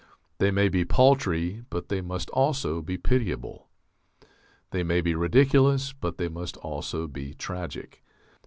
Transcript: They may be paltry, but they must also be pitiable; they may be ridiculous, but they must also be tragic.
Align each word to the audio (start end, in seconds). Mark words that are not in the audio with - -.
They 0.39 0.49
may 0.49 0.67
be 0.67 0.83
paltry, 0.83 1.61
but 1.69 1.89
they 1.89 2.01
must 2.01 2.31
also 2.31 2.81
be 2.81 2.97
pitiable; 2.97 3.67
they 4.71 4.81
may 4.81 4.99
be 4.99 5.13
ridiculous, 5.13 5.93
but 5.93 6.17
they 6.17 6.27
must 6.27 6.57
also 6.57 7.07
be 7.07 7.35
tragic. 7.35 8.03